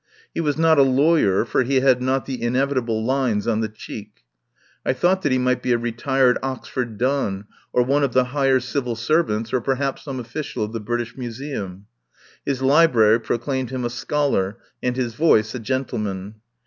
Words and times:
He 0.33 0.41
was 0.41 0.57
not 0.57 0.79
a 0.79 0.81
lawyer, 0.81 1.45
for 1.45 1.61
he 1.61 1.81
had 1.81 2.01
not 2.01 2.25
the 2.25 2.41
inevitable 2.41 3.05
lines 3.05 3.47
on 3.47 3.61
the 3.61 3.69
cheek. 3.69 4.23
I 4.83 4.93
thought 4.93 5.21
that 5.21 5.31
he 5.31 5.37
might 5.37 5.61
be 5.61 5.73
a 5.73 5.77
retired 5.77 6.39
Oxford 6.41 6.97
don, 6.97 7.45
or 7.71 7.83
one 7.83 8.03
of 8.03 8.11
the 8.11 8.23
higher 8.33 8.59
civil 8.59 8.95
servants, 8.95 9.53
or 9.53 9.61
perhaps 9.61 10.03
some 10.03 10.19
official 10.19 10.63
of 10.63 10.73
the 10.73 10.79
British 10.79 11.15
Museum. 11.15 11.85
His 12.43 12.63
library 12.63 13.19
proclaimed 13.19 13.69
him 13.69 13.85
a 13.85 13.91
scholar, 13.91 14.57
and 14.81 14.95
his 14.95 15.13
voice 15.13 15.53
a 15.53 15.59
gentleman. 15.59 16.37